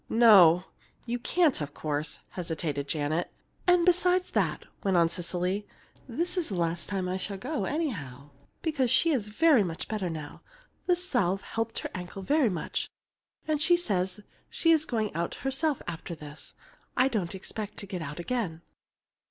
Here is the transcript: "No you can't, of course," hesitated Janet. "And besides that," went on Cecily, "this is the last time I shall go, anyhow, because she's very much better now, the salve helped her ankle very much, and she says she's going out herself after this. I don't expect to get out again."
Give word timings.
"No 0.09 0.63
you 1.05 1.19
can't, 1.19 1.61
of 1.61 1.75
course," 1.75 2.21
hesitated 2.29 2.87
Janet. 2.87 3.31
"And 3.67 3.85
besides 3.85 4.31
that," 4.31 4.65
went 4.83 4.97
on 4.97 5.09
Cecily, 5.09 5.67
"this 6.09 6.37
is 6.37 6.49
the 6.49 6.55
last 6.55 6.89
time 6.89 7.07
I 7.07 7.17
shall 7.17 7.37
go, 7.37 7.65
anyhow, 7.65 8.31
because 8.63 8.89
she's 8.89 9.27
very 9.29 9.61
much 9.61 9.87
better 9.87 10.09
now, 10.09 10.41
the 10.87 10.95
salve 10.95 11.43
helped 11.43 11.77
her 11.85 11.89
ankle 11.93 12.23
very 12.23 12.49
much, 12.49 12.89
and 13.47 13.61
she 13.61 13.77
says 13.77 14.21
she's 14.49 14.85
going 14.85 15.13
out 15.13 15.35
herself 15.35 15.83
after 15.87 16.15
this. 16.15 16.55
I 16.97 17.07
don't 17.07 17.35
expect 17.35 17.77
to 17.77 17.85
get 17.85 18.01
out 18.01 18.19
again." 18.19 18.63